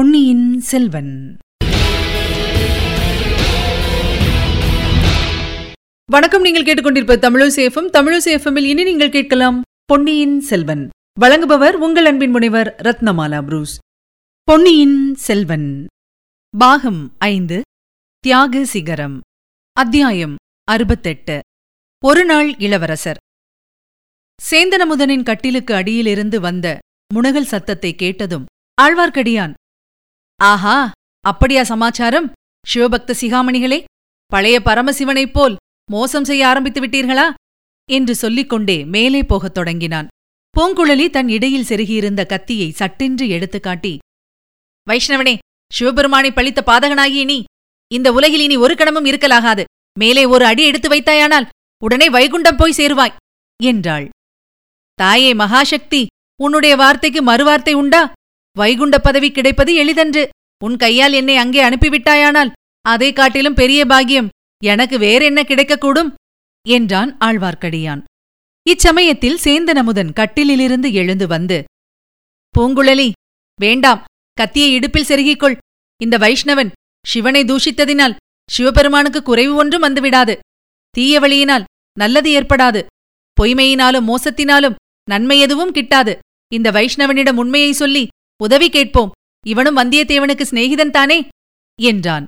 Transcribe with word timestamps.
பொன்னியின் 0.00 0.60
செல்வன். 0.60 1.36
வணக்கம் 6.10 6.42
நீங்கள் 6.42 6.64
கேட்டுக்கொண்டிருப்ப 6.64 7.16
தமிழசேஃபம் 7.16 7.90
தமிழசேஃபமில் 7.92 8.64
இனி 8.64 8.82
நீங்கள் 8.82 9.10
கேட்கலாம் 9.10 9.62
பொன்னியின் 9.84 10.40
செல்வன். 10.40 10.88
வழங்குபவர் 11.20 11.72
உங்கள் 11.72 12.04
அன்பின் 12.04 12.30
முனைவர் 12.30 12.76
ரத்னமாலா 12.82 13.42
புரூஸ். 13.42 13.78
பொன்னியின் 14.42 15.14
செல்வன். 15.14 15.86
பாகம் 16.58 17.14
ஐந்து 17.18 17.60
தியாக 18.18 18.64
சிகரம். 18.64 19.20
அத்தியாயம் 19.72 20.36
அறுபத்தெட்டு. 20.64 21.40
ஒரு 22.04 22.24
நாள் 22.24 22.56
இளவரசர். 22.58 23.16
சேந்தனமுதனின் 24.50 25.22
கட்டிலுக்கு 25.22 25.74
அடியிலிருந்து 25.74 26.40
வந்த 26.40 26.78
முனகல் 27.14 27.50
சத்தத்தை 27.54 27.94
கேட்டதும் 27.94 28.44
ஆழ்வார்க்கடியான் 28.82 29.52
ஆஹா 30.42 30.90
அப்படியா 31.20 31.62
சமாச்சாரம்? 31.62 32.32
சிவபக்த 32.74 33.14
சிகாமணிகளே 33.20 33.84
பழைய 34.26 34.60
பரமசிவனைப் 34.64 35.32
போல் 35.32 35.56
மோசம் 35.90 36.24
செய்ய 36.24 36.48
ஆரம்பித்து 36.48 36.80
விட்டீர்களா? 36.80 37.34
என்று 37.90 38.14
சொல்லிக் 38.14 38.48
கொண்டே 38.48 38.84
மேலே 38.84 39.22
போகத் 39.22 39.54
தொடங்கினான். 39.54 40.06
பூங்குழலி 40.56 41.10
தன் 41.10 41.28
இடையில் 41.28 41.64
செருகியிருந்த 41.64 42.26
கத்தியை 42.26 42.70
சட்டென்று 42.70 43.28
எடுத்துக் 43.28 43.62
காட்டி 43.62 43.98
வைஷ்ணவனே 44.90 45.38
சிவபெருமானை 45.72 46.32
பழித்த 46.32 46.62
பாதகனாகிய 46.66 47.24
நீ 47.24 47.44
இந்த 47.92 48.12
உலகில் 48.12 48.40
இனி 48.40 48.56
ஒரு 48.56 48.74
கணமும் 48.74 49.04
இருக்கலாகாது. 49.04 49.64
மேலே 49.98 50.24
ஒரு 50.24 50.44
அடி 50.44 50.64
எடுத்து 50.64 50.88
வைத்தாயானால் 50.88 51.46
உடனே 51.84 52.10
வைகுண்டம் 52.10 52.56
போய் 52.56 52.74
சேருவாய் 52.76 53.16
என்றாள். 53.62 54.08
தாயே 54.94 55.34
மகாசக்தி 55.34 56.06
உன்னுடைய 56.42 56.76
வார்த்தைக்கு 56.76 57.24
மறுவார்த்தை 57.24 57.72
உண்டா? 57.72 58.12
வைகுண்ட 58.56 58.98
பதவி 58.98 59.30
கிடைப்பது 59.30 59.74
எளிதன்று. 59.74 60.28
உன் 60.64 60.76
கையால் 60.76 61.12
என்னை 61.12 61.36
அங்கே 61.36 61.60
அனுப்பிவிட்டாயானால் 61.68 62.50
அதை 62.84 63.12
காட்டிலும் 63.12 63.54
பெரிய 63.54 63.86
பாக்கியம். 63.86 64.28
எனக்கு 64.64 64.98
வேறென்ன 64.98 65.42
கிடைக்கக்கூடும்? 65.42 66.10
என்றான் 66.68 67.16
ஆழ்வார்க்கடியான். 67.18 68.02
இச்சமயத்தில் 68.66 69.38
சேந்தனமுதன் 69.44 70.12
கட்டிலிலிருந்து 70.12 70.92
எழுந்து 70.92 71.26
வந்து 71.26 71.64
பூங்குழலி 72.58 73.10
வேண்டாம். 73.60 74.04
கத்தியை 74.34 74.72
இடுப்பில் 74.72 75.08
செருகிக்கொள். 75.08 75.56
இந்த 76.00 76.18
வைஷ்ணவன் 76.18 76.70
சிவனை 77.06 77.44
தூஷித்ததினால் 77.44 78.16
சிவபெருமானுக்கு 78.50 79.22
குறைவு 79.22 79.54
ஒன்றும் 79.54 79.82
வந்துவிடாது. 79.82 80.34
தீய 80.90 81.20
வழியினால் 81.20 81.64
நல்லது 81.98 82.30
ஏற்படாது. 82.40 82.80
பொய்மையினாலும் 83.40 84.08
மோசத்தினாலும் 84.10 84.78
நன்மை 85.10 85.40
எதுவும் 85.40 85.74
கிட்டாது. 85.74 86.18
இந்த 86.52 86.70
வைஷ்ணவனிடம் 86.70 87.36
உண்மையை 87.36 87.72
சொல்லி 87.72 88.08
உதவி 88.40 88.70
கேட்போம். 88.70 89.10
இவனும் 89.46 89.76
வந்தியத்தேவனுக்கு 89.76 90.44
சிநேகிதன் 90.50 90.90
தானே? 90.90 91.28
என்றான். 91.82 92.26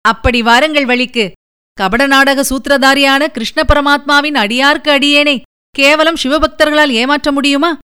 அப்படி 0.00 0.42
வாருங்கள் 0.42 0.84
வழிக்கு. 0.84 1.32
கபட 1.74 2.06
நாடக 2.06 2.42
சூத்திரதாரியான 2.42 3.26
கிருஷ்ண 3.26 3.62
பரமாத்மாவின் 3.62 4.34
அடியார்க்கு 4.34 4.90
அடியேனே 4.90 5.40
கேவலம் 5.70 6.16
சிவபக்தர்களால் 6.22 6.88
ஏமாற்ற 6.88 7.32
முடியுமா? 7.32 7.78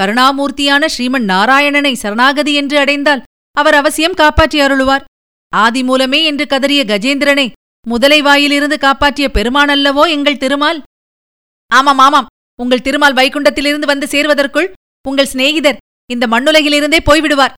கருணாமூர்த்தியான 0.00 0.86
ஸ்ரீமன் 0.98 1.28
நாராயணனை 1.28 1.92
சரணாகதி 1.92 2.54
என்று 2.54 2.78
அடைந்தால் 2.78 3.22
அவர் 3.52 3.74
அவசியம் 3.74 4.14
காப்பாற்றி 4.14 4.60
அருளுவார். 4.60 5.04
ஆதி 5.48 5.82
மூலமே 5.82 6.24
என்று 6.24 6.44
கதறிய 6.44 6.84
கஜேந்திரனை 6.84 7.52
முதலை 7.88 8.22
வாயிலிருந்து 8.22 8.78
காப்பாற்றிய 8.78 9.30
பெருமானல்லவோ 9.34 10.08
எங்கள் 10.08 10.36
திருமால்? 10.36 10.82
ஆமாம் 11.74 11.98
ஆமாம். 11.98 12.26
உங்கள் 12.62 12.82
திருமால் 12.82 13.14
வைகுண்டத்திலிருந்து 13.14 13.86
வந்து 13.86 14.06
சேர்வதற்குள் 14.06 14.72
உங்கள் 15.08 15.26
சிநேகிதர் 15.26 15.76
இந்த 16.12 16.26
மண்ணுலகிலிருந்தே 16.26 16.98
போய்விடுவார் 17.06 17.54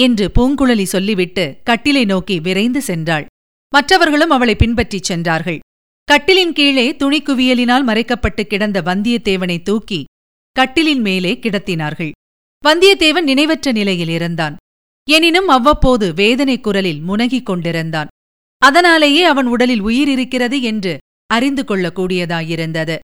என்று 0.00 0.30
பூங்குழலி 0.34 0.82
சொல்லிவிட்டு 0.82 1.44
கட்டிலை 1.70 2.04
நோக்கி 2.04 2.40
விரைந்து 2.40 2.80
சென்றாள். 2.86 3.26
மற்றவர்களும் 3.68 4.30
அவளை 4.30 4.54
பின்பற்றிச் 4.56 5.02
சென்றார்கள். 5.02 5.58
கட்டிலின் 6.12 6.52
கீழே 6.52 6.92
துணிக்குவியலினால் 6.92 7.84
மறைக்கப்பட்டு 7.84 8.42
கிடந்த 8.42 8.82
வந்தியத்தேவனை 8.82 9.62
தூக்கி 9.62 10.04
கட்டிலின் 10.56 11.00
மேலே 11.00 11.32
கிடத்தினார்கள். 11.32 12.10
வந்தியத்தேவன் 12.64 13.28
நினைவற்ற 13.30 13.72
நிலையில் 13.72 14.08
இருந்தான். 14.08 14.56
எனினும் 15.10 15.48
அவ்வப்போது 15.48 16.14
வேதனை 16.14 16.60
குரலில் 16.60 17.00
முனகிக் 17.00 17.46
கொண்டிருந்தான். 17.46 18.10
அதனாலேயே 18.58 19.22
அவன் 19.24 19.46
உடலில் 19.46 19.80
உயிர் 19.80 20.08
இருக்கிறது 20.08 20.62
என்று 20.62 20.98
அறிந்து 21.26 21.62
கொள்ளக்கூடியதாயிருந்தது. 21.62 22.98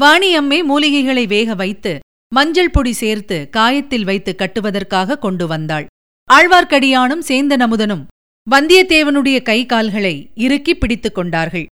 வாணியம்மே 0.00 0.58
மூலிகைகளை 0.70 1.26
வேக 1.26 1.54
வைத்து 1.54 1.98
மஞ்சள் 2.34 2.70
பொடி 2.70 2.92
சேர்த்து 2.92 3.48
காயத்தில் 3.56 4.04
வைத்து 4.04 4.34
கட்டுவதற்காக 4.38 5.18
கொண்டு 5.18 5.46
வந்தாள். 5.46 5.86
ஆழ்வார்க்கடியானும் 6.32 7.22
சேந்தனமுதனும் 7.28 8.06
வந்தியத்தேவனுடைய 8.50 9.42
கை 9.42 9.66
கால்களை 9.66 10.30
இறுக்கிப் 10.34 10.80
பிடித்துக் 10.80 11.14
கொண்டார்கள். 11.14 11.66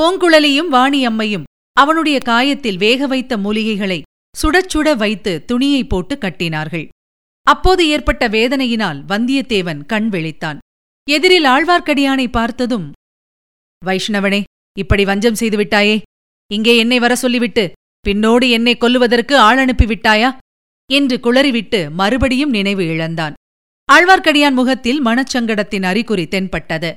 பூங்குழலியும் 0.00 0.72
வாணியம்மையும் 0.72 1.42
அவனுடைய 1.72 2.18
காயத்தில் 2.18 2.76
வேக 2.76 3.06
வைத்த 3.06 3.36
மூலிகைகளை 3.36 4.02
சுடச் 4.36 4.76
சுட 4.76 4.96
வைத்து 4.96 5.44
துணியை 5.44 5.84
போட்டு 5.84 6.16
கட்டினார்கள். 6.16 6.88
அப்போது 7.42 7.88
ஏற்பட்ட 7.88 8.28
வேதனையினால் 8.28 9.04
வந்தியத்தேவன் 9.08 9.86
கண் 9.86 10.08
விழித்தான். 10.12 10.58
எதிரில் 11.10 11.44
ஆழ்வார்க்கடியானை 11.44 12.30
பார்த்ததும் 12.30 12.92
வைஷ்ணவனே 13.86 14.42
இப்படி 14.78 15.04
வஞ்சம் 15.04 15.34
செய்துவிட்டாயே 15.34 16.02
இங்கே 16.52 16.76
என்னை 16.76 16.98
வர 16.98 17.16
சொல்லிவிட்டு 17.16 17.72
பின்னோடு 18.06 18.50
என்னை 18.50 18.74
கொல்லுவதற்கு 18.80 19.34
ஆள் 19.34 19.58
அனுப்பிவிட்டாயா? 19.58 20.30
என்று 20.90 21.16
குளறிவிட்டு 21.16 21.90
மறுபடியும் 21.90 22.50
நினைவு 22.50 22.84
இழந்தான். 22.86 23.34
ஆழ்வார்க்கடியான் 23.92 24.52
முகத்தில் 24.52 25.00
மனச்சங்கடத்தின் 25.04 25.82
அறிகுறி 25.82 26.26
தென்பட்டது. 26.26 26.94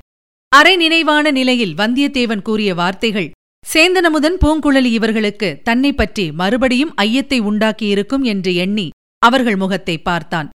அரை 0.52 0.74
நினைவான 0.76 1.32
நிலையில் 1.32 1.74
வந்தியத்தேவன் 1.74 2.42
கூறிய 2.42 2.72
வார்த்தைகள் 2.76 3.30
சேந்தனமுதன் 3.66 4.38
பூங்குழலி 4.46 4.90
இவர்களுக்கு 4.98 5.50
தன்னை 5.64 5.94
பற்றி 5.94 6.32
மறுபடியும் 6.32 6.94
ஐயத்தை 7.02 7.40
உண்டாக்கியிருக்கும் 7.42 8.24
என்று 8.24 8.56
எண்ணி 8.56 8.90
அவர்கள் 9.22 9.56
முகத்தை 9.56 9.96
பார்த்தான். 9.98 10.50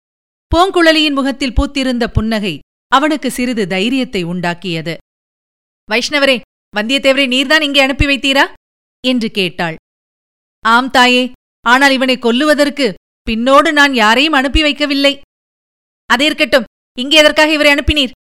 பூங்குழலியின் 0.51 1.13
முகத்தில் 1.13 1.53
பூத்திருந்த 1.53 2.05
புன்னகை 2.07 2.59
அவனுக்கு 2.91 3.31
சிறிது 3.31 3.63
தைரியத்தை 3.67 4.21
உண்டாக்கியது. 4.25 4.93
வைஷ்ணவரே 5.89 6.37
வந்தியத்தேவரை 6.75 7.27
நீர்தான் 7.27 7.61
இங்கே 7.61 7.81
அனுப்பி 7.81 8.05
வைத்தீரா? 8.05 8.45
என்று 9.03 9.31
கேட்டாள். 9.31 9.75
ஆம் 10.75 10.91
தாயே 10.95 11.23
ஆனால் 11.65 11.93
இவனை 11.97 12.15
கொல்லுவதற்கு 12.25 12.85
பின்னோடு 13.27 13.69
நான் 13.71 13.93
யாரையும் 13.93 14.37
அனுப்பி 14.39 14.61
வைக்கவில்லை. 14.63 15.13
அதே 16.09 16.25
இருக்கட்டும் 16.25 16.67
இங்கே 16.97 17.17
எதற்காக 17.17 17.51
இவரை 17.51 17.71
அனுப்பினீர்? 17.73 18.15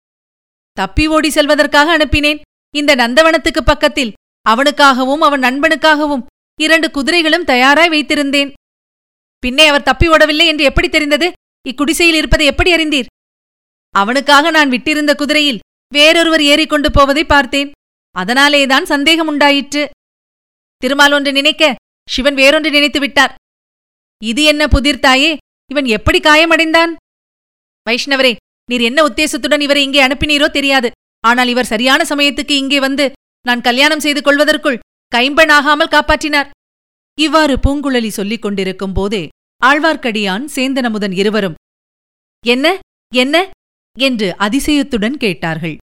தப்பி 0.77 1.05
ஓடி 1.15 1.29
செல்வதற்காக 1.29 1.89
அனுப்பினேன். 1.97 2.41
இந்த 2.75 2.93
நந்தவனத்துக்கு 2.95 3.63
பக்கத்தில் 3.65 4.13
அவனுக்காகவும் 4.47 5.25
அவன் 5.27 5.45
நண்பனுக்காகவும் 5.47 6.27
இரண்டு 6.61 6.91
குதிரைகளும் 6.91 7.49
தயாராய் 7.53 7.93
வைத்திருந்தேன். 7.95 8.51
பின்னே 9.43 9.65
அவர் 9.67 9.89
தப்பி 9.89 10.07
ஓடவில்லை 10.09 10.47
என்று 10.47 10.65
எப்படி 10.65 10.89
தெரிந்தது? 10.89 11.27
இக்குடிசையில் 11.67 12.19
இருப்பதை 12.21 12.47
எப்படி 12.47 12.71
அறிந்தீர்? 12.73 13.11
அவனுக்காக 13.95 14.51
நான் 14.51 14.73
விட்டிருந்த 14.75 15.13
குதிரையில் 15.15 15.63
வேறொருவர் 15.93 16.43
ஏறிக்கொண்டு 16.43 16.89
போவதை 16.91 17.25
பார்த்தேன். 17.25 17.71
அதனாலேதான் 18.17 18.85
சந்தேகம் 18.85 19.31
உண்டாயிற்று. 19.33 19.83
திருமால் 20.83 21.15
ஒன்று 21.17 21.33
நினைக்க 21.33 21.75
சிவன் 22.15 22.39
வேறொன்று 22.41 22.71
நினைத்து 22.77 23.01
விட்டார். 23.03 23.35
இது 24.23 24.43
என்ன 24.53 24.63
புதிர்த்தாயே 24.75 25.31
இவன் 25.71 25.89
எப்படி 25.97 26.19
காயமடைந்தான்? 26.29 26.93
வைஷ்ணவரே 27.87 28.33
நீர் 28.69 28.85
என்ன 28.89 29.01
உத்தேசத்துடன் 29.09 29.63
இவரை 29.67 29.83
இங்கே 29.87 30.01
அனுப்பினீரோ 30.07 30.49
தெரியாது. 30.57 30.89
ஆனால் 31.25 31.51
இவர் 31.53 31.71
சரியான 31.73 32.01
சமயத்துக்கு 32.11 32.55
இங்கே 32.63 32.79
வந்து 32.87 33.05
நான் 33.47 33.65
கல்யாணம் 33.69 34.03
செய்து 34.05 34.21
கொள்வதற்குள் 34.23 34.83
கைம்பெணாகாமல் 35.13 35.93
காப்பாற்றினார். 35.95 36.51
இவ்வாறு 37.19 37.55
பூங்குழலி 37.65 38.11
சொல்லிக் 38.19 38.45
கொண்டிருக்கும் 38.45 38.95
போதே 38.99 39.23
ஆழ்வார்க்கடியான் 39.63 40.45
சேந்தனமுதன் 40.55 41.15
இருவரும் 41.21 41.59
என்ன? 42.45 42.67
என்ன? 43.13 43.37
என்று 43.97 44.29
அதிசயத்துடன் 44.47 45.17
கேட்டார்கள். 45.25 45.75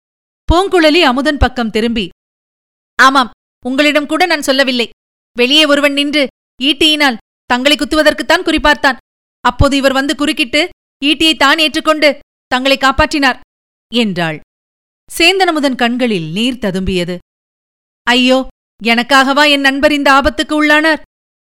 பூங்குழலி 0.49 1.01
அமுதன் 1.09 1.41
பக்கம் 1.43 1.73
திரும்பி 1.75 2.05
ஆமாம் 2.99 3.33
உங்களிடம் 3.65 4.09
கூட 4.11 4.23
நான் 4.31 4.47
சொல்லவில்லை. 4.47 4.87
வெளியே 5.37 5.63
ஒருவன் 5.71 5.97
நின்று 5.99 6.23
ஈட்டியினால் 6.59 7.21
தங்களை 7.49 7.75
குத்துவதற்குத்தான் 7.77 8.45
குறிப்பார்த்தான் 8.47 9.01
அப்போது 9.43 9.73
இவர் 9.81 9.97
வந்து 9.99 10.13
குறுக்கிட்டு 10.21 10.61
ஈட்டியை 11.01 11.33
தான் 11.37 11.61
ஏற்றுக்கொண்டு 11.65 12.09
தங்களை 12.51 12.77
காப்பாற்றினார் 12.79 13.37
என்றாள். 13.91 14.37
சேந்தனமுதன் 15.09 15.77
கண்களில் 15.81 16.27
நீர் 16.37 16.61
ததும்பியது. 16.65 17.15
ஐயோ 18.07 18.37
எனக்காகவா 18.81 19.43
என் 19.53 19.65
நண்பர் 19.67 19.93
இந்த 19.97 20.09
ஆபத்துக்கு 20.17 20.53
உள்ளானார் 20.59 21.01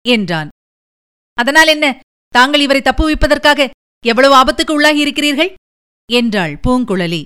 என்றான். 0.04 0.48
அதனால் 1.38 1.70
என்ன 1.74 1.86
தாங்கள் 2.34 2.64
இவரை 2.66 2.82
தப்புவிப்பதற்காக 2.84 3.68
எவ்வளவு 4.04 4.34
ஆபத்துக்கு 4.40 4.72
உள்ளாகியிருக்கிறீர்கள் 4.76 5.50
என்றாள் 6.08 6.54
பூங்குழலி. 6.64 7.22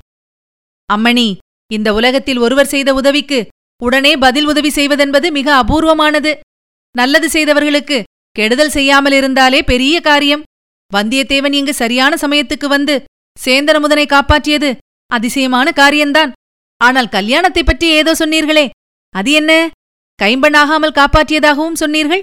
அம்மணி 0.91 1.29
இந்த 1.70 1.88
உலகத்தில் 1.99 2.43
ஒருவர் 2.44 2.73
செய்த 2.75 2.91
உதவிக்கு 3.00 3.38
உடனே 3.81 4.12
பதில் 4.25 4.49
உதவி 4.50 4.70
செய்வதென்பது 4.76 5.26
மிக 5.38 5.49
அபூர்வமானது. 5.62 6.32
நல்லது 6.97 7.31
செய்தவர்களுக்கு 7.31 8.03
கெடுதல் 8.31 8.71
செய்யாமல் 8.71 9.13
இருந்தாலே 9.13 9.63
பெரிய 9.63 10.01
காரியம். 10.01 10.43
வந்தியத்தேவன் 10.93 11.53
இங்கு 11.53 11.75
சரியான 11.75 12.17
சமயத்துக்கு 12.21 12.67
வந்து 12.67 13.05
சேந்தரமுதனை 13.45 14.05
காப்பாற்றியது 14.05 14.77
அதிசயமான 15.07 15.73
காரியம்தான் 15.73 16.33
ஆனால் 16.77 17.07
கல்யாணத்தைப் 17.07 17.67
பற்றி 17.67 17.87
ஏதோ 17.89 18.13
சொன்னீர்களே 18.13 18.69
அது 19.11 19.31
என்ன? 19.33 19.71
கைம்பெண்ணாகாமல் 20.23 20.97
காப்பாற்றியதாகவும் 20.99 21.73
சொன்னீர்கள்? 21.73 22.23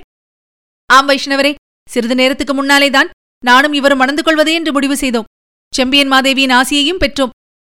ஆம் 0.94 1.10
வைஷ்ணவரே 1.10 1.54
சிறிது 1.90 2.16
நேரத்துக்கு 2.16 2.54
முன்னாலேதான் 2.54 3.10
நானும் 3.46 3.74
இவரும் 3.74 3.98
மணந்து 3.98 4.24
கொள்வது 4.24 4.54
என்று 4.54 4.72
முடிவு 4.72 4.98
செய்தோம். 4.98 5.30
செம்பியன் 5.74 6.08
மாதேவியின் 6.08 6.50
ஆசியையும் 6.50 7.00
பெற்றோம். 7.00 7.30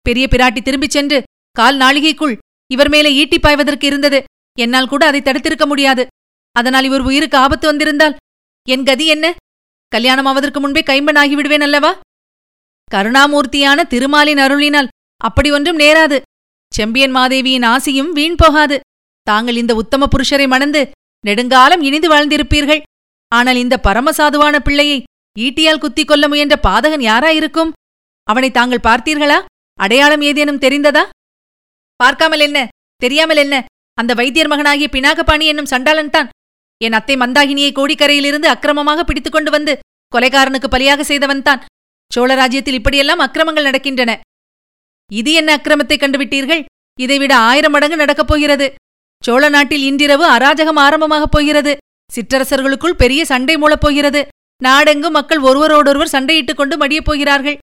பெரிய 0.02 0.26
பிராட்டி 0.30 0.62
திரும்பிச் 0.62 0.90
சென்று 0.90 1.22
கால் 1.50 1.78
நாளிகைக்குள் 1.78 2.38
இவர் 2.72 2.88
மேலே 2.88 3.12
ஈட்டி 3.12 3.38
பாய்வதற்கு 3.38 3.86
இருந்தது. 3.86 4.24
என்னால் 4.58 4.88
கூட 4.88 5.06
அதை 5.06 5.20
தடுத்திருக்க 5.20 5.66
முடியாது. 5.66 6.06
அதனால் 6.56 6.84
இவர் 6.84 7.06
உயிருக்கு 7.08 7.36
ஆபத்து 7.38 7.66
வந்திருந்தால் 7.66 8.16
என் 8.68 8.86
கதி 8.88 9.06
என்ன? 9.06 9.26
கல்யாணம் 9.88 10.24
ஆவதற்கு 10.24 10.60
முன்பே 10.60 10.82
கைம்பன் 10.86 11.18
ஆகிவிடுவேன் 11.22 11.64
அல்லவா? 11.66 11.92
கருணாமூர்த்தியான 12.90 13.84
திருமாலின் 13.84 14.38
அருளினால் 14.38 14.92
அப்படி 15.16 15.48
ஒன்றும் 15.50 15.78
நேராது. 15.78 16.16
செம்பியன் 16.72 17.14
மாதேவியின் 17.16 17.66
ஆசியும் 17.72 18.10
வீண் 18.12 18.36
போகாது. 18.36 18.76
தாங்கள் 19.26 19.56
இந்த 19.56 19.74
உத்தம 19.74 20.08
புருஷரை 20.14 20.46
மணந்து 20.48 20.80
நெடுங்காலம் 21.24 21.82
இனிது 21.82 22.08
வாழ்ந்திருப்பீர்கள். 22.08 22.82
ஆனால் 23.32 23.56
இந்த 23.56 23.76
பரமசாதுவான 23.82 24.56
பிள்ளையை 24.58 24.98
ஈட்டியால் 25.38 25.78
குத்திக் 25.78 26.08
கொள்ள 26.08 26.24
முயன்ற 26.28 26.56
பாதகன் 26.66 27.04
யாராயிருக்கும்? 27.10 27.72
அவனை 28.28 28.50
தாங்கள் 28.50 28.86
பார்த்தீர்களா? 28.88 29.38
அடையாளம் 29.78 30.20
ஏதேனும் 30.20 30.62
தெரிந்ததா? 30.64 31.04
பார்க்காமல் 32.00 32.40
என்ன? 32.40 32.58
தெரியாமல் 33.02 33.36
என்ன? 33.36 33.54
அந்த 33.98 34.12
வைத்தியர் 34.14 34.50
மகனாகிய 34.52 34.88
பினாகபாணி 34.92 35.44
என்னும் 35.44 35.70
சண்டாளன்தான் 35.70 36.30
என் 36.86 36.96
அத்தை 36.98 37.14
மந்தாகினியை 37.16 37.70
கோடிக்கரையிலிருந்து 37.72 38.48
அக்கிரமமாக 38.54 39.04
பிடித்துக் 39.04 39.32
கொண்டு 39.32 39.50
வந்து 39.50 39.72
கொலைகாரனுக்கு 40.12 40.68
பலியாக 40.70 41.04
செய்தவன்தான் 41.10 41.62
சோழராஜ்யத்தில் 42.10 42.78
இப்படியெல்லாம் 42.78 43.22
அக்கிரமங்கள் 43.26 43.68
நடக்கின்றன. 43.68 44.12
இது 45.12 45.30
என்ன 45.32 45.50
அக்கிரமத்தை 45.56 45.96
கண்டுவிட்டீர்கள்? 45.96 46.62
இதைவிட 47.00 47.32
ஆயிரம் 47.36 47.72
மடங்கு 47.72 47.96
நடக்கப் 47.96 48.26
போகிறது. 48.26 48.66
சோழ 49.22 49.48
நாட்டில் 49.48 49.82
இன்றிரவு 49.82 50.26
அராஜகம் 50.36 50.80
ஆரம்பமாகப் 50.86 51.34
போகிறது. 51.34 51.72
சிற்றரசர்களுக்குள் 52.10 53.00
பெரிய 53.02 53.20
சண்டை 53.24 53.54
மூலப் 53.56 53.80
போகிறது. 53.80 54.20
நாடெங்கும் 54.62 55.16
மக்கள் 55.18 55.40
ஒருவரோடொருவர் 55.40 56.12
சண்டையிட்டுக் 56.12 56.60
கொண்டு 56.60 56.76
மடியப் 56.76 57.08
போகிறார்கள். 57.08 57.58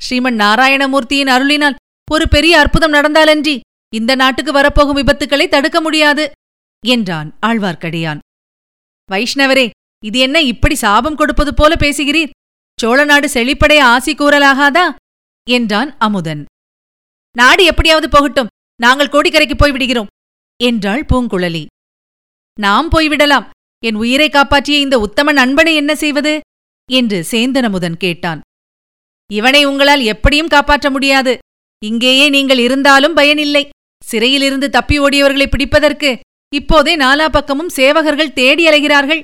ஸ்ரீமன் 0.00 0.38
நாராயணமூர்த்தியின் 0.42 1.32
அருளினால் 1.36 1.80
ஒரு 2.10 2.26
பெரிய 2.28 2.54
அற்புதம் 2.58 2.92
நடந்தாலன்றி 2.92 3.54
இந்த 3.94 4.12
நாட்டுக்கு 4.14 4.52
வரப்போகும் 4.52 4.96
விபத்துக்களை 4.96 5.46
தடுக்க 5.48 5.78
முடியாது 5.80 6.24
என்றான் 6.86 7.28
ஆழ்வார்க்கடியான். 7.46 8.20
வைஷ்ணவரே 9.10 9.66
இது 10.02 10.18
என்ன 10.18 10.42
இப்படி 10.42 10.74
சாபம் 10.74 11.14
கொடுப்பது 11.14 11.54
போல 11.54 11.72
பேசுகிறீர்? 11.74 12.32
சோழ 12.78 12.98
நாடு 13.04 13.26
செழிப்படைய 13.32 13.80
ஆசி 13.80 14.12
கூறலாகாதா? 14.14 14.94
என்றான் 15.46 15.90
அமுதன். 15.98 16.44
நாடு 17.36 17.64
எப்படியாவது 17.64 18.08
போகட்டும் 18.08 18.52
நாங்கள் 18.80 19.12
கோடிக்கரைக்கு 19.12 19.56
போய்விடுகிறோம் 19.58 20.10
என்றாள் 20.60 21.04
பூங்குழலி. 21.12 21.64
நாம் 22.58 22.88
போய்விடலாம் 22.90 23.46
என் 23.84 23.94
உயிரை 23.94 24.28
காப்பாற்றிய 24.28 24.78
இந்த 24.78 24.98
உத்தம 24.98 25.32
நண்பனை 25.32 25.74
என்ன 25.74 25.94
செய்வது? 25.94 26.34
என்று 26.90 27.18
சேந்தனமுதன் 27.30 27.96
கேட்டான். 27.96 28.40
இவனை 29.30 29.64
உங்களால் 29.64 30.00
எப்படியும் 30.00 30.52
காப்பாற்ற 30.54 30.90
முடியாது. 30.90 31.32
இங்கேயே 31.82 32.26
நீங்கள் 32.28 32.58
இருந்தாலும் 32.58 33.14
பயனில்லை. 33.14 33.68
சிறையிலிருந்து 34.04 34.68
தப்பி 34.70 34.96
ஓடியவர்களை 35.00 35.46
பிடிப்பதற்கு 35.48 36.10
இப்போதே 36.54 36.96
நாலா 36.96 37.26
பக்கமும் 37.28 37.74
சேவகர்கள் 37.76 38.32
தேடி 38.32 38.66
அலைகிறார்கள். 38.68 39.22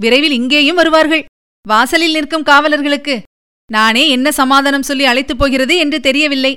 விரைவில் 0.00 0.32
இங்கேயும் 0.32 0.76
வருவார்கள். 0.76 1.24
வாசலில் 1.68 2.12
நிற்கும் 2.12 2.42
காவலர்களுக்கு 2.42 3.22
நானே 3.70 4.08
என்ன 4.08 4.28
சமாதானம் 4.32 4.82
சொல்லி 4.82 5.04
அழைத்துப் 5.04 5.38
போகிறது 5.38 5.76
என்று 5.78 6.00
தெரியவில்லை 6.00 6.54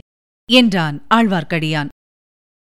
என்றான் 0.49 0.97
ஆழ்வார்க்கடியான். 1.13 1.87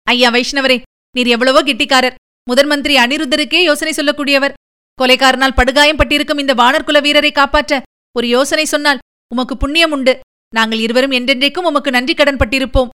ஐயா 0.06 0.30
வைஷ்ணவரே 0.30 0.82
நீர் 1.16 1.26
எவ்வளவோ 1.26 1.62
கெட்டிக்காரர். 1.62 2.18
முதன் 2.50 2.66
மந்திரி 2.66 2.94
அனிருத்தருக்கே 2.96 3.60
யோசனை 3.62 3.92
சொல்லக்கூடியவர். 3.96 4.56
கொலைக்காரனால் 4.98 5.56
படுகாயம் 5.56 5.98
பட்டிருக்கும் 5.98 6.38
இந்த 6.38 6.52
வானர்குல 6.54 7.00
வீரரை 7.02 7.32
காப்பாற்ற 7.32 7.82
ஒரு 8.16 8.28
யோசனை 8.28 8.64
சொன்னால் 8.64 9.02
உமக்கு 9.34 9.56
புண்ணியம் 9.56 9.90
உண்டு. 9.90 10.14
நாங்கள் 10.54 10.78
இருவரும் 10.78 11.10
என்றென்றைக்கும் 11.10 11.68
உமக்கு 11.70 11.90
நன்றி 11.90 12.14
கடன் 12.14 12.40
பட்டிருப்போம். 12.42 12.92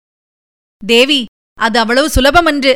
தேவி 0.82 1.20
அது 1.58 1.78
அவ்வளவு 1.78 2.08
சுலபம் 2.10 2.46
அன்று. 2.46 2.74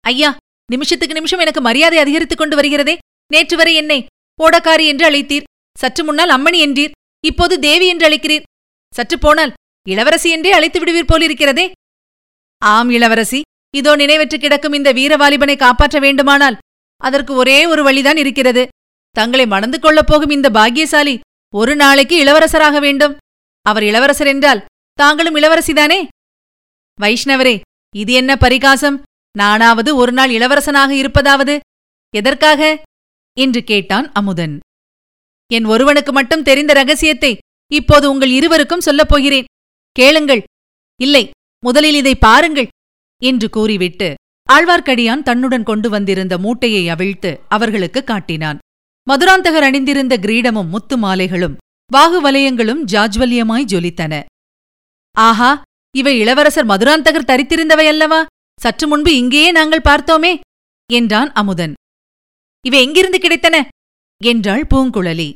ஐயா 0.00 0.30
நிமிஷத்துக்கு 0.72 1.14
நிமிஷம் 1.14 1.38
எனக்கு 1.38 1.60
மரியாதை 1.60 1.98
அதிகரித்துக் 1.98 2.38
கொண்டு 2.38 2.56
வருகிறதே. 2.56 2.94
நேற்று 3.32 3.56
வரை 3.56 3.74
என்னை 3.74 4.06
ஓடக்காரி 4.42 4.84
என்று 4.86 5.10
அழைத்தீர். 5.10 5.48
சற்று 5.78 6.04
முன்னால் 6.04 6.28
அம்மணி 6.28 6.58
என்றீர். 6.66 6.94
இப்போது 7.24 7.58
தேவி 7.58 7.86
என்று 7.86 8.08
அழைக்கிறீர். 8.08 8.46
சற்று 8.94 9.18
போனால் 9.18 9.52
இளவரசி 9.88 10.30
என்றே 10.30 10.52
அழைத்து 10.52 10.78
விடுவீர் 10.80 11.10
போலிருக்கிறதே. 11.12 11.70
ஆம் 12.62 12.90
இளவரசி. 12.90 13.40
இதோ 13.74 13.96
நினைவற்று 13.96 14.36
கிடக்கும் 14.38 14.72
இந்த 14.72 14.92
வீரவாலிபனை 14.92 15.56
காப்பாற்ற 15.56 15.98
வேண்டுமானால் 15.98 16.58
அதற்கு 17.00 17.34
ஒரே 17.34 17.66
ஒரு 17.66 17.82
வழிதான் 17.82 18.16
இருக்கிறது. 18.16 18.62
தங்களை 19.16 19.46
மணந்து 19.46 19.78
கொள்ளப் 19.80 20.06
போகும் 20.06 20.30
இந்த 20.30 20.50
பாக்கியசாலி 20.50 21.14
ஒரு 21.54 21.76
நாளைக்கு 21.76 22.14
இளவரசராக 22.24 22.78
வேண்டும். 22.80 23.16
அவர் 23.66 23.82
இளவரசர் 23.82 24.26
என்றால் 24.26 24.64
தாங்களும் 24.98 25.36
இளவரசிதானே? 25.36 25.98
வைஷ்ணவரே 26.98 27.60
இது 27.94 28.12
என்ன 28.12 28.32
பரிகாசம்? 28.36 29.02
நானாவது 29.36 29.96
ஒரு 29.96 30.12
நாள் 30.12 30.30
இளவரசனாக 30.30 30.90
இருப்பதாவது? 30.90 31.60
எதற்காக? 32.14 32.82
என்று 33.40 33.64
கேட்டான் 33.64 34.12
அமுதன். 34.12 34.58
என் 35.52 35.64
ஒருவனுக்கு 35.64 36.12
மட்டும் 36.12 36.42
தெரிந்த 36.42 36.72
ரகசியத்தை 36.72 37.38
இப்போது 37.72 38.10
உங்கள் 38.10 38.30
இருவருக்கும் 38.30 38.80
சொல்லப் 38.80 39.08
போகிறேன். 39.08 39.44
கேளுங்கள். 39.92 40.42
இல்லை 41.00 41.30
முதலில் 41.64 41.94
இதை 41.94 42.14
பாருங்கள் 42.14 42.68
என்று 43.22 43.48
கூறிவிட்டு 43.50 44.14
ஆழ்வார்க்கடியான் 44.52 45.22
தன்னுடன் 45.22 45.62
கொண்டு 45.62 45.90
வந்திருந்த 45.90 46.38
மூட்டையை 46.38 46.88
அவிழ்த்து 46.88 47.40
அவர்களுக்கு 47.48 48.04
காட்டினான். 48.04 48.58
மதுராந்தகர் 49.10 49.66
அணிந்திருந்த 49.68 50.16
கிரீடமும் 50.16 50.68
முத்து 50.68 50.98
மாலைகளும் 50.98 51.56
வாகு 51.92 52.18
வலயங்களும் 52.24 52.84
ஜாஜ்வல்யமாய் 52.92 53.70
ஜொலித்தன. 53.72 54.22
ஆஹா 55.12 55.62
இவை 55.96 56.18
இளவரசர் 56.18 56.66
மதுராந்தகர் 56.66 57.30
தரித்திருந்தவை 57.30 57.86
அல்லவா? 57.86 58.26
சற்று 58.60 58.88
முன்பு 58.88 59.16
இங்கேயே 59.16 59.50
நாங்கள் 59.50 59.84
பார்த்தோமே 59.84 60.40
என்றான் 60.92 61.32
அமுதன். 61.32 61.74
இவை 62.66 62.82
எங்கிருந்து 62.82 63.18
கிடைத்தன? 63.18 63.68
என்றாள் 64.24 64.66
பூங்குழலி. 64.74 65.34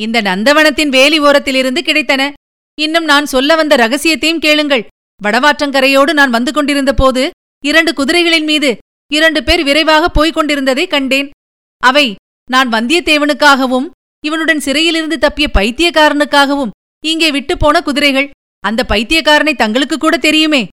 இந்த 0.00 0.22
நந்தவனத்தின் 0.22 0.88
வேலி 0.88 1.20
ஓரத்திலிருந்து 1.20 1.82
கிடைத்தன. 1.82 2.32
இன்னும் 2.80 3.04
நான் 3.04 3.26
சொல்ல 3.26 3.56
வந்த 3.56 3.76
ரகசியத்தையும் 3.76 4.38
கேளுங்கள். 4.38 4.86
வடவாற்றங்கரையோடு 5.22 6.12
நான் 6.12 6.30
வந்து 6.30 6.52
கொண்டிருந்த 6.52 6.94
போது 6.94 7.30
இரண்டு 7.64 7.92
குதிரைகளின் 7.92 8.44
மீது 8.44 8.76
இரண்டு 9.12 9.44
பேர் 9.44 9.62
விரைவாக 9.62 10.08
போய்க் 10.08 10.34
கொண்டிருந்ததை 10.34 10.86
கண்டேன். 10.86 11.30
அவை 11.78 12.14
நான் 12.50 12.68
வந்தியத்தேவனுக்காகவும் 12.68 13.90
இவனுடன் 14.24 14.60
சிறையிலிருந்து 14.60 15.16
தப்பிய 15.16 15.46
பைத்தியக்காரனுக்காகவும் 15.54 16.70
இங்கே 17.04 17.30
விட்டுப்போன 17.30 17.58
போன 17.58 17.82
குதிரைகள். 17.82 18.30
அந்த 18.60 18.84
பைத்தியக்காரனை 18.88 19.54
தங்களுக்கு 19.54 19.98
கூட 19.98 20.16
தெரியுமே. 20.16 20.68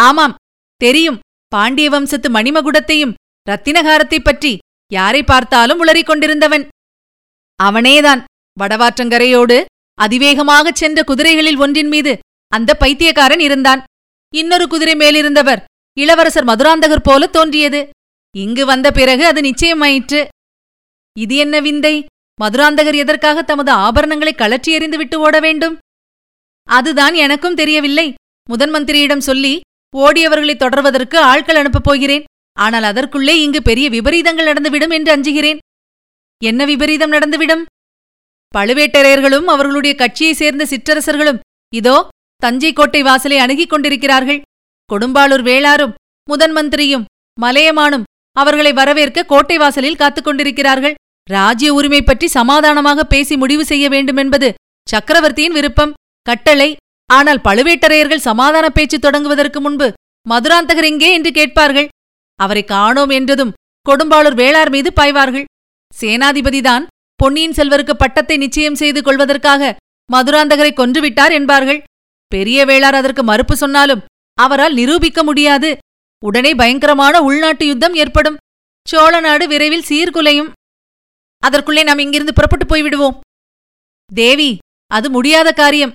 ஆமாம் 0.00 0.34
தெரியும். 0.76 1.18
பாண்டிய 1.48 1.90
வம்சத்து 1.90 2.30
மணிமகுடத்தையும் 2.30 3.14
ரத்தினகாரத்தைப் 3.50 4.24
பற்றி 4.24 4.58
யாரை 4.92 5.22
பார்த்தாலும் 5.22 5.86
உளறிக் 5.86 6.06
கொண்டிருந்தவன். 6.06 6.68
அவனேதான். 7.62 8.24
வடவாற்றங்கரையோடு 8.60 9.64
அதிவேகமாகச் 10.00 10.74
சென்ற 10.74 11.04
குதிரைகளில் 11.06 11.56
ஒன்றின் 11.56 11.88
மீது 11.88 12.18
அந்த 12.48 12.74
பைத்தியக்காரன் 12.74 13.40
இருந்தான். 13.40 13.84
இன்னொரு 14.34 14.68
குதிரை 14.68 14.94
மேலிருந்தவர் 14.94 15.64
இளவரசர் 15.98 16.44
மதுராந்தகர் 16.44 17.02
போல 17.02 17.26
தோன்றியது. 17.26 17.88
இங்கு 18.36 18.66
வந்த 18.66 18.90
பிறகு 18.90 19.26
அது 19.26 19.40
நிச்சயமாயிற்று. 19.40 20.28
இது 21.18 21.36
என்ன 21.36 21.60
விந்தை? 21.60 22.06
மதுராந்தகர் 22.40 22.94
எதற்காக 22.94 23.42
தமது 23.42 23.72
ஆபரணங்களை 23.72 24.34
கலற்றி 24.34 24.66
எறிந்து 24.66 24.96
விட்டு 24.96 25.20
ஓட 25.20 25.40
வேண்டும்? 25.40 25.78
அதுதான் 26.68 27.14
எனக்கும் 27.14 27.54
தெரியவில்லை. 27.54 28.14
முதன் 28.48 28.70
மந்திரியிடம் 28.70 29.18
சொல்லி 29.18 29.60
ஓடியவர்களை 29.98 30.54
தொடர்வதற்கு 30.56 31.16
ஆட்கள் 31.16 31.56
அனுப்பப் 31.56 31.84
போகிறேன். 31.84 32.24
ஆனால் 32.58 32.82
அதற்குள்ளே 32.82 33.40
இங்கு 33.40 33.62
பெரிய 33.62 33.90
விபரீதங்கள் 33.90 34.50
நடந்துவிடும் 34.50 34.90
என்று 34.90 35.16
அஞ்சுகிறேன். 35.16 35.58
என்ன 36.44 36.64
விபரீதம் 36.64 37.12
நடந்துவிடும்? 37.12 37.62
பழுவேட்டரையர்களும் 38.54 39.44
அவர்களுடைய 39.44 39.96
கட்சியைச் 39.96 40.36
சேர்ந்த 40.36 40.64
சிற்றரசர்களும் 40.64 41.38
இதோ 41.74 42.08
தஞ்சை 42.36 42.72
கோட்டை 42.72 43.02
வாசலை 43.02 43.38
அணுகிக் 43.38 43.70
கொண்டிருக்கிறார்கள். 43.70 44.42
கொடும்பாளூர் 44.92 45.44
வேளாரும் 45.50 45.94
முதன் 46.28 46.52
மந்திரியும் 46.52 47.04
மலையமானும் 47.42 48.06
அவர்களை 48.36 48.72
வரவேற்க 48.72 49.22
கோட்டை 49.22 49.56
வாசலில் 49.58 49.96
காத்துக் 49.96 50.24
கொண்டிருக்கிறார்கள். 50.24 50.94
ராஜ்ய 51.30 51.74
உரிமை 51.74 52.02
பற்றி 52.02 52.26
சமாதானமாக 52.26 53.04
பேசி 53.04 53.36
முடிவு 53.36 53.64
செய்ய 53.64 53.88
வேண்டுமென்பது 53.88 54.54
சக்கரவர்த்தியின் 54.88 55.52
விருப்பம். 55.52 55.92
கட்டளை 56.22 56.76
ஆனால் 57.10 57.44
பழுவேட்டரையர்கள் 57.46 58.26
சமாதான 58.28 58.66
பேச்சு 58.70 58.98
தொடங்குவதற்கு 58.98 59.60
முன்பு 59.60 59.88
மதுராந்தகர் 60.26 60.88
எங்கே 60.90 61.08
என்று 61.12 61.30
கேட்பார்கள்? 61.30 61.88
அவரை 62.40 62.62
காணோம் 62.64 63.12
என்றதும் 63.18 63.54
கொடும்பாளூர் 63.86 64.36
வேளார் 64.42 64.70
மீது 64.70 64.90
பாய்வார்கள். 64.92 65.48
சேனாதிபதிதான் 65.92 66.84
பொன்னியின் 67.20 67.56
செல்வருக்கு 67.58 67.94
பட்டத்தை 67.96 68.36
நிச்சயம் 68.36 68.78
செய்து 68.82 69.00
கொள்வதற்காக 69.02 69.72
மதுராந்தகரை 70.10 70.72
கொன்றுவிட்டார் 70.74 71.34
என்பார்கள். 71.38 71.82
பெரிய 72.32 72.58
வேளார் 72.70 72.98
அதற்கு 73.00 73.22
மறுப்பு 73.30 73.54
சொன்னாலும் 73.56 74.04
அவரால் 74.38 74.74
நிரூபிக்க 74.78 75.22
முடியாது. 75.22 75.70
உடனே 76.22 76.52
பயங்கரமான 76.60 77.14
உள்நாட்டு 77.28 77.64
யுத்தம் 77.66 77.94
ஏற்படும். 78.02 78.40
சோழ 78.86 79.12
நாடு 79.26 79.44
விரைவில் 79.52 79.88
சீர்குலையும். 79.90 80.50
அதற்குள்ளே 81.42 81.82
நாம் 81.88 82.02
இங்கிருந்து 82.04 82.36
புறப்பட்டு 82.38 82.66
போய்விடுவோம். 82.72 83.18
தேவி 84.10 84.50
அது 84.90 85.06
முடியாத 85.10 85.48
காரியம். 85.52 85.94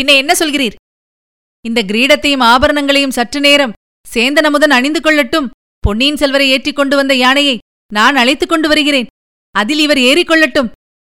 பின்ன 0.00 0.14
என்ன 0.14 0.32
சொல்கிறீர்? 0.38 0.74
இந்த 1.64 1.82
கிரீடத்தையும் 1.82 2.42
ஆபரணங்களையும் 2.42 3.10
சற்று 3.10 3.40
நேரம் 3.40 3.72
சேந்தன் 4.14 4.48
அமுதன் 4.48 4.70
அணிந்து 4.70 5.00
கொள்ளட்டும். 5.00 5.46
பொன்னியின் 5.78 6.16
செல்வரை 6.16 6.50
ஏற்றிக் 6.50 6.76
கொண்டு 6.76 6.96
வந்த 6.96 7.14
யானையை 7.14 7.58
நான் 7.92 8.16
அழைத்துக் 8.16 8.48
கொண்டு 8.48 8.68
வருகிறேன். 8.68 9.06
அதில் 9.50 9.78
இவர் 9.78 9.98
ஏறிக்கொள்ளட்டும் 9.98 10.70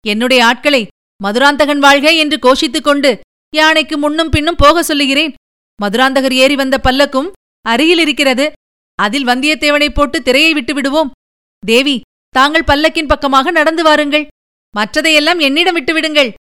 என்னுடைய 0.06 0.44
ஆட்களை 0.44 0.87
மதுராந்தகன் 1.25 1.78
வாழ்க 1.78 2.12
என்று 2.12 2.37
கோஷித்துக் 2.37 2.87
கொண்டு 2.88 3.20
யானைக்கு 3.54 3.99
முன்னும் 3.99 4.30
பின்னும் 4.30 4.56
போக 4.56 4.82
சொல்லுகிறேன். 4.82 5.34
மதுராந்தகர் 5.82 6.32
ஏறி 6.32 6.54
வந்த 6.54 6.80
பல்லக்கும் 6.84 7.30
அருகில் 7.60 7.99
இருக்கிறது. 7.99 8.52
அதில் 8.94 9.26
வந்தியத்தேவனை 9.26 9.88
போட்டு 9.88 10.22
திரையை 10.22 10.52
விட்டு 10.52 10.75
விடுவோம். 10.75 11.10
தேவி 11.66 12.00
தாங்கள் 12.28 12.68
பல்லக்கின் 12.72 13.06
பக்கமாக 13.06 13.50
நடந்து 13.50 13.82
வாருங்கள். 13.82 14.26
மற்றதையெல்லாம் 14.76 15.40
என்னிடம் 15.40 15.76
விட்டுவிடுங்கள் 15.76 16.32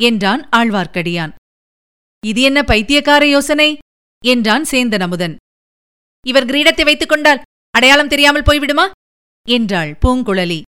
என்றான் 0.00 0.48
ஆழ்வார்க்கடியான். 0.56 1.32
இது 2.26 2.40
என்ன 2.42 2.62
பைத்தியக்கார 2.62 3.28
யோசனை? 3.28 3.78
என்றான் 4.24 4.64
சேந்தன் 4.70 5.00
அமுதன் 5.00 5.36
இவர் 6.26 6.46
கிரீடத்தை 6.46 6.84
வைத்துக் 6.84 7.08
கொண்டால் 7.08 7.40
அடையாளம் 7.70 8.08
தெரியாமல் 8.08 8.42
போய்விடுமா? 8.42 8.90
என்றாள் 9.48 9.96
பூங்குழலி. 10.04 10.60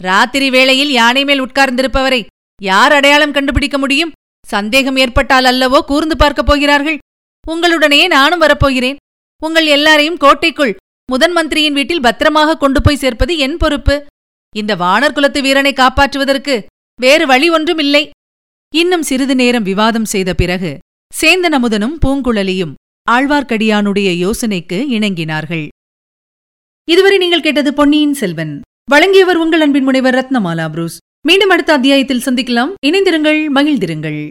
ராத்திரி 0.00 0.50
வேளையில் 0.50 0.90
யானை 0.90 1.24
மேல் 1.24 1.42
உட்கார்ந்திருப்பவரை 1.42 2.20
யார் 2.62 2.92
அடையாளம் 2.92 3.32
கண்டுபிடிக்க 3.32 3.78
முடியும்? 3.78 4.12
சந்தேகம் 4.46 4.96
ஏற்பட்டால் 4.96 5.44
அல்லவோ 5.44 5.80
கூர்ந்து 5.80 6.16
பார்க்கப் 6.16 6.46
போகிறார்கள்? 6.46 6.98
உங்களுடனேயே 7.46 8.06
நானும் 8.06 8.38
வரப்போகிறேன். 8.38 9.00
உங்கள் 9.42 9.66
எல்லாரையும் 9.66 10.16
கோட்டைக்குள் 10.16 10.76
முதன் 11.12 11.32
மந்திரியின் 11.32 11.72
வீட்டில் 11.72 12.00
பத்திரமாக 12.00 12.56
கொண்டு 12.56 12.80
போய் 12.82 12.96
சேர்ப்பது 12.96 13.38
என் 13.38 13.56
பொறுப்பு. 13.56 14.06
இந்த 14.54 14.76
வானர் 14.76 15.12
குலத்து 15.12 15.40
வீரனை 15.42 15.72
காப்பாற்றுவதற்கு 15.72 16.54
வேறு 17.00 17.26
வழி 17.26 17.50
ஒன்றும் 17.50 17.78
இல்லை. 17.78 18.10
இன்னும் 18.74 19.02
சிறிது 19.02 19.34
நேரம் 19.34 19.62
விவாதம் 19.62 20.04
செய்த 20.04 20.34
பிறகு 20.34 20.78
சேந்தன் 21.22 21.54
அமுதனும் 21.56 21.98
பூங்குழலியும் 22.06 22.74
ஆழ்வார்க்கடியானுடைய 23.10 24.08
யோசனைக்கு 24.24 24.76
இணங்கினார்கள். 24.96 25.68
இதுவரை 26.84 27.18
நீங்கள் 27.18 27.40
கேட்டது 27.40 27.74
பொன்னியின் 27.74 28.14
செல்வன். 28.14 28.60
வழங்கியவர் 28.90 29.36
உங்கள் 29.36 29.60
அன்பின் 29.60 29.82
முனைவர் 29.82 30.14
ரத்னமாலா 30.14 30.70
புரூஸ். 30.70 30.98
மீண்டும் 31.26 31.48
அடுத்த 31.48 31.72
அத்தியாயத்தில் 31.72 32.22
சந்திக்கலாம். 32.24 32.72
இணைந்திருங்கள் 32.86 33.40
மகிழ்ந்திருங்கள். 33.54 34.30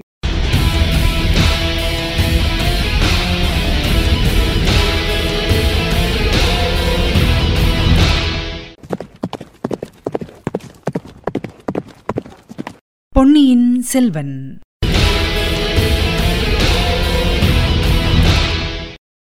பொன்னியின் 13.19 13.81
செல்வன். 13.81 14.59